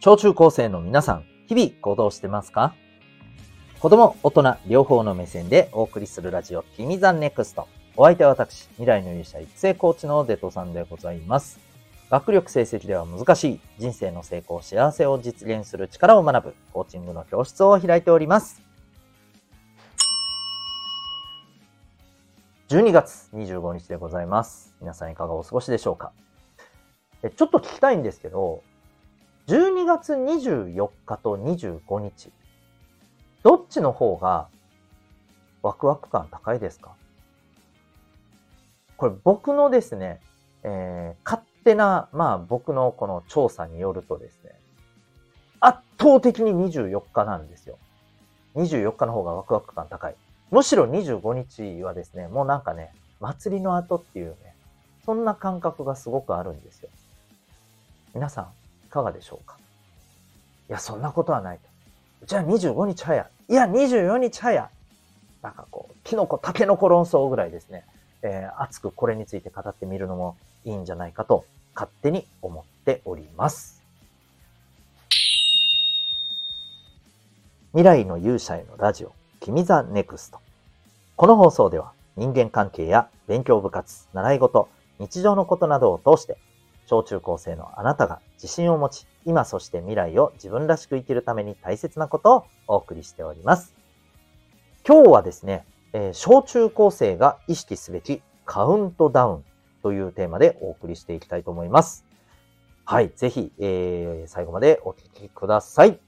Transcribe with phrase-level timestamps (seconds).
[0.00, 2.72] 小中高生の皆さん、日々行動してますか？
[3.80, 7.66] 子供、大人、両方の目線でお送りするラジオ、君 the NEXT。
[7.96, 11.58] お相手は私、未来の勇者育成コーチのデトさんでございます。
[12.10, 18.62] 学力成績では難しい人生の成功、幸せを実現する力を学ぶコーチングの教室を開いております。
[22.68, 24.76] 12月25日でございます。
[24.80, 26.12] 皆さんいかがお過ごしでしょうか？
[27.36, 28.62] ちょっと聞きたいんですけど、
[29.48, 32.30] 12月24日と25日、
[33.42, 34.48] どっちの方が
[35.62, 36.92] ワクワク感高いですか？
[38.98, 40.20] これ僕のですね、
[40.64, 44.50] えー、勝手な、まあ僕のこの調査によるとですね、
[45.60, 47.78] 圧倒的に24日なんですよ。
[48.54, 50.16] 24日の方がワクワク感高い。
[50.50, 54.54] むしろ25日はですね、もうなんかね、祭りの後っていうね、
[55.06, 56.90] そんな感覚がすごくあるんですよ。
[58.14, 58.48] 皆さん、
[58.88, 59.58] いかがでしょうか？
[60.68, 62.26] いや、そんなことはないと。
[62.26, 64.70] じゃあ25日早いや、24日早
[65.42, 67.84] なんかこう、キノコ、タケノコ論争ぐらいですね、
[68.22, 73.82] えー、熱くこれについて語ってみるのもいいんじゃないかと勝手に思っております。
[77.72, 80.40] 未来の勇者へのラジオ君 the NEXT。
[81.14, 86.38] この放送では人間関係や勉強部活、習い事、日常のことなどを通して、
[86.88, 93.74] 小中高生のあなたが自信を持ち、今そして未来を自分らしく生きるために大切なことをお送りしております。
[94.86, 99.44] 今日はですね、えー、小中高生が意識すべきカウントダウン
[99.82, 102.06] というテーマでお送りしていきたいと思います。
[102.86, 106.00] はい、ぜひ、えー、最後までお聞きください。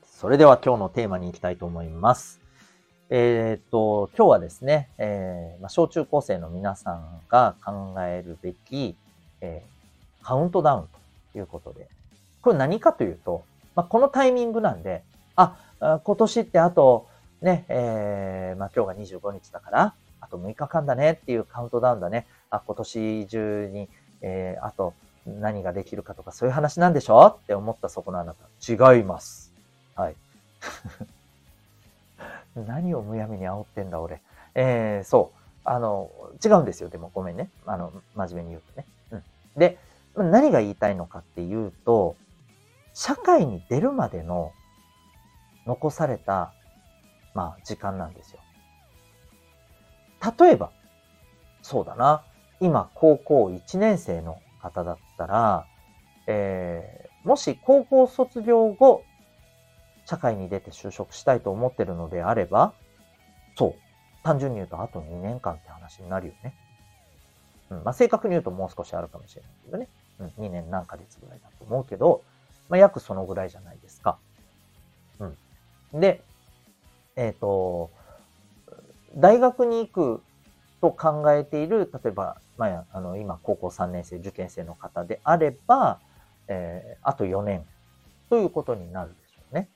[0.00, 2.40] それでは今日のテーマに行きたいと思います。
[3.12, 8.94] えっ、と、今日はですね、えーまあ、小中高生の皆さんが考えるべき、
[9.40, 10.88] えー、カウントダウン
[11.32, 11.88] ということで、
[12.40, 13.42] これ何かというと、
[13.74, 15.02] まあ、このタイミングなんで、
[15.34, 17.08] あ、今年ってあと、
[17.42, 22.28] ね、えー、まあ、今日が25日だから、あと6日間だねっていうカウントダウンだね。
[22.48, 23.88] あ、今年中に、
[24.22, 24.94] えー、あと
[25.26, 27.38] 何ができるかとかそういう話なんでしょ？
[27.42, 28.92] って思ったそこのあなた。
[28.94, 29.52] 違います。
[29.96, 30.14] はい。
[32.56, 34.22] 何をむやみに煽ってんだ、俺。
[34.54, 35.40] えー、そう。
[35.64, 36.10] あの、
[36.44, 36.88] 違うんですよ。
[36.88, 37.50] でもごめんね。
[37.66, 38.86] あの、真面目に言うとね。
[39.12, 39.22] うん。
[39.56, 39.78] で、
[40.16, 42.16] 何が言いたいのかっていうと、
[42.94, 44.52] 社会に出るまでの
[45.66, 46.52] 残された、
[47.34, 48.40] まあ、時間なんですよ。
[50.38, 50.72] 例えば、
[51.62, 52.24] そうだな。
[52.60, 55.66] 今、高校1年生の方だったら、
[56.26, 59.04] えー、もし高校卒業後、
[60.10, 62.72] 社会に出て就職したいと思ってるのであれば、
[63.56, 63.74] そう。
[64.24, 66.52] 単純に言うと、あと2年間って話になるよね。
[67.70, 67.84] うん。
[67.84, 69.88] まあ、正確に言うともう少しあるかもしれないけどね。
[70.18, 70.46] うん。
[70.46, 72.24] 2年何ヶ月ぐらいだと思うけど、
[72.68, 74.18] まあ、約そのぐらいじゃないですか。
[75.20, 75.26] う
[75.96, 76.00] ん。
[76.00, 76.24] で、
[77.14, 77.92] えっ、ー、と、
[79.14, 80.22] 大学に行く
[80.80, 86.00] と考えている、例えば、まあ、あの、今、高校3年生、受験生の方であれば、
[86.48, 87.64] えー、あと4年
[88.28, 89.68] ということになるでしょうね。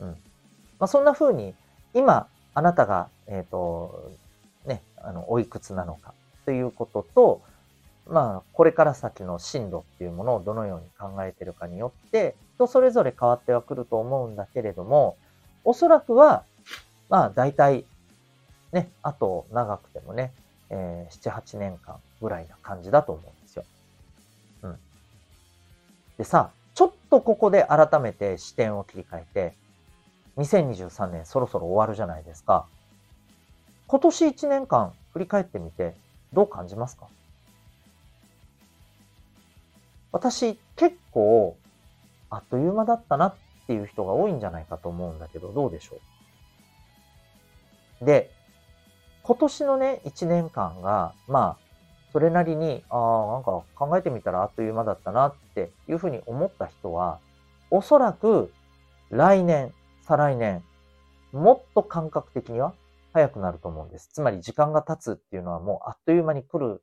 [0.00, 0.08] うん。
[0.08, 0.16] ま
[0.80, 1.54] あ、そんな風に、
[1.94, 4.12] 今、あなたが、えっ、ー、と、
[4.66, 7.42] ね、あの、おいくつなのかということと、
[8.06, 15.16] まあ、これから先の進路っていうものをどのように考えてるかによって、人それぞれ変わってはくると思うんだけれども、
[15.64, 16.44] おそらくは、
[17.08, 17.84] まあ、大体、
[18.72, 20.32] ね、あと長くてもね、
[20.70, 23.64] えー、7、8年間ぐらいな感じだと思うんですよ。
[24.62, 24.78] うん。
[26.18, 29.54] でさ、ちょっとここで改めて視点を切り替えて、
[30.36, 32.66] 2023年そろそろ終わるじゃないですか。
[33.86, 35.94] 今年1年間振り返ってみて
[36.32, 37.06] どう感じますか？
[40.12, 41.56] 私結構
[42.30, 43.34] あっという間だったなっ
[43.66, 45.96] ていう人が多いんじゃないかと思うんだけどどうでしょ
[48.00, 48.04] う？
[48.04, 48.30] で、
[49.22, 51.64] 今年のね、1年間が、まあ、
[52.12, 57.18] それなりに、ああ、なんか考えてみたらあっという間だったなっていうふうに思った人は、
[57.70, 58.52] おそらく
[59.10, 59.72] 来年、
[60.06, 60.62] 再来年、
[61.32, 62.74] もっと感覚的には
[63.14, 64.10] 早くなると思うんです。
[64.12, 66.82] つまり時間が経つっていうのはもうあっという間に来る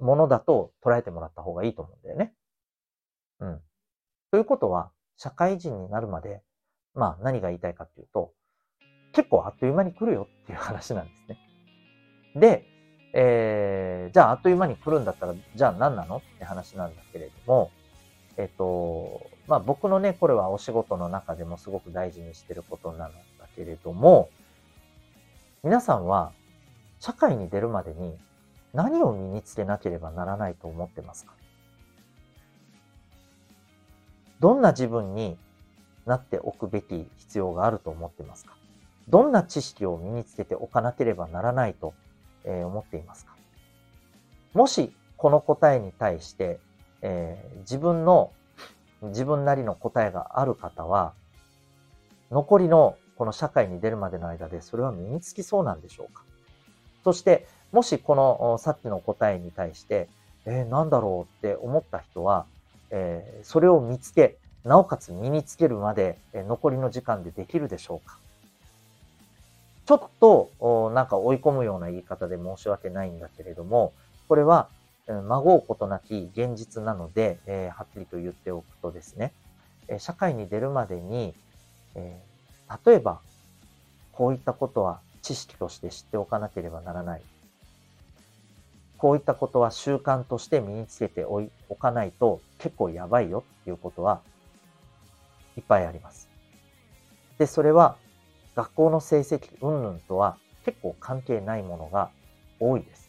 [0.00, 2.32] ものだと捉えてもらった方がいいと思うんだよね。
[3.40, 3.60] うん。
[4.30, 6.42] ということは、社会人になるまで、
[6.94, 8.32] まあ何が言いたいかっていうと、
[9.12, 11.38] 結構あっという間に来るよっていう話なんですね。
[12.36, 12.64] で、
[13.14, 17.72] えー、じゃああっという間に来るんだったら、じゃあ何なのって話なんだけれども、
[18.36, 24.28] えっと、まあ僕のね、これはお仕事の中でもすごく大事にしてることなのだけれども、
[25.62, 26.32] 皆さんは
[27.00, 28.16] 社会に出るまでに
[28.74, 31.32] 何を身につけなければならないと思ってますか？
[34.38, 35.38] どんな自分に
[36.04, 38.54] なっておくべき必要があると思ってますか？
[39.08, 41.94] どんな知識を身につけておかなければならないと、
[42.44, 43.34] 思っていますか？
[44.52, 46.60] もしこの答えに対して、
[47.02, 48.32] えー、自分の
[49.02, 51.12] 自分なりの答えがある方は、
[52.30, 56.22] 残りのこの社会に出るまでの間でそれは身につきそうなんでしょうか？
[57.04, 60.08] そして、もしこのさっきの答えに対して、
[60.44, 62.46] えー、なんだろうって思った人は、
[62.90, 68.18] えー、それを見つけ、なおかつ身につけるまで、えー、残りの時間でできるでしょうか？
[69.86, 73.92] ちょっと、なんか追い込むような言い方で申し訳ないんだけれども、
[74.26, 74.68] これは、
[75.12, 79.32] まごうことなき現実なので、えー、はっきりと言っておくとですね、
[79.88, 81.34] え社会に出るまでに、
[81.94, 83.20] えー、例えば、
[84.12, 87.22] こういったことは知識として知っておかなければならない。
[88.98, 94.22] こういったことは習慣として身につけておかないと結構やばいよっていうことは
[95.56, 96.28] いっぱいあります。
[97.38, 97.96] で、それは
[98.54, 102.10] 学校の成績云々とは結構関係ないものが
[102.58, 103.05] 多いです。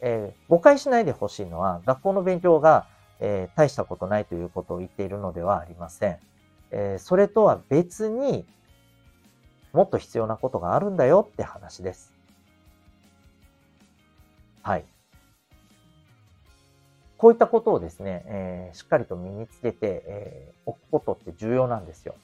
[0.00, 2.86] えー、誤解しないでほしいのは、学校の勉強が、
[3.20, 6.18] えー、大したことないということを言っているのではありません。
[6.70, 8.46] えー、それとは別に
[9.72, 12.12] もっと必要なことがあるんだよって話です。
[14.62, 14.84] はい。
[17.16, 22.14] こういったことをですね、えー、しっかりと身につけて、えー、おくことって重要なんですよ。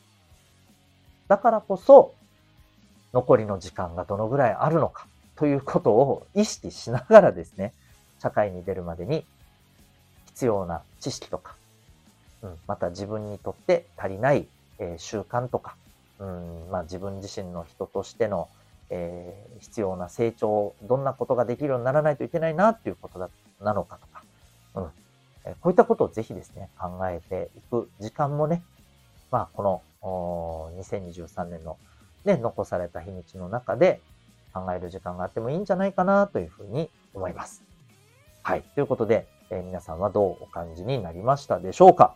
[1.29, 2.15] だからこそ、
[3.13, 7.73] 残りの時間がどのぐらいあるのかということを意識しながらですね、
[8.21, 9.25] 社会に出るまでに
[10.29, 11.55] 必要な知識とか、
[12.43, 14.47] うん、また自分にとって足りない、
[14.79, 15.77] えー、習慣とか、
[16.19, 18.49] うんまあ、自分自身の人としての、
[18.89, 23.29] えー、必要な成長、どんなことができるようにならないといけないなっていうことだ
[23.61, 24.23] なのかとか、
[24.75, 24.91] うん
[25.45, 28.63] えー、こういったことをぜひですね、考えていく時間もね、
[29.31, 29.83] まあ、この
[30.81, 31.77] 2023年の、
[32.25, 34.01] ね、残された日にちの中で
[34.57, 37.63] 考える時間があってもいいんじゃないかなというふうに思います。
[38.43, 38.63] はい。
[38.75, 42.15] ということで、えー、皆さんはどうお感じになりましたでしょうか、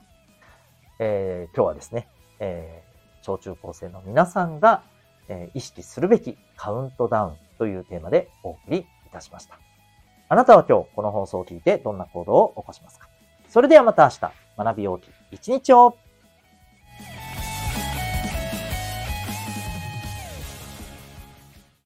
[0.99, 2.09] えー、今日はですね、
[2.39, 4.83] えー、小中高生の皆さんが、
[5.29, 9.61] え意識するべきカウントダウンというテーマでお送りいたしました。
[10.29, 13.09] あなたは今日この放送を聞いてどんな行動を起こしますか？
[13.49, 15.97] それではまた明日、学び大きい一日を